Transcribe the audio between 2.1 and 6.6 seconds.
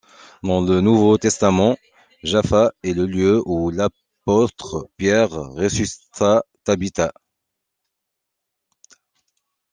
Jaffa est le lieu où l'apôtre Pierre ressuscita